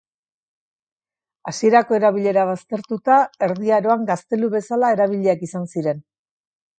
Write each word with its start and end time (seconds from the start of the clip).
Hasierako 1.51 1.97
erabilera 1.97 2.45
baztertuta, 2.51 3.17
Erdi 3.49 3.73
Aroan 3.77 4.07
gaztelu 4.07 4.49
bezala 4.55 4.91
erabiliak 4.97 5.45
izan 5.49 5.69
ziren. 5.75 6.01